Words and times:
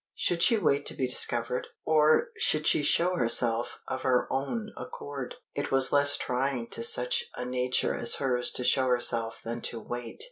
Should 0.15 0.41
she 0.41 0.57
wait 0.57 0.87
to 0.87 0.95
be 0.95 1.05
discovered? 1.07 1.67
or 1.85 2.29
should 2.35 2.65
she 2.65 2.81
show 2.81 3.17
herself 3.17 3.77
of 3.87 4.01
her 4.01 4.25
own 4.33 4.71
accord? 4.75 5.35
It 5.53 5.69
was 5.69 5.91
less 5.91 6.17
trying 6.17 6.71
to 6.71 6.83
such 6.83 7.25
a 7.35 7.45
nature 7.45 7.93
as 7.93 8.15
hers 8.15 8.49
to 8.53 8.63
show 8.63 8.87
herself 8.87 9.41
than 9.43 9.61
to 9.61 9.79
wait. 9.79 10.19